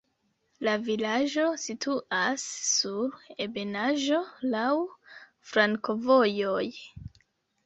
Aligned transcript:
La 0.67 0.71
vilaĝo 0.85 1.43
situas 1.63 2.45
sur 2.69 3.19
ebenaĵo, 3.47 4.23
laŭ 4.55 4.63
flankovojoj. 5.53 6.67